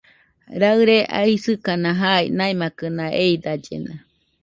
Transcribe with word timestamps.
Raɨre 0.61 0.97
aisɨkana 1.19 1.89
jai, 2.01 2.25
naimakɨna 2.37 3.05
eidallena. 3.23 3.93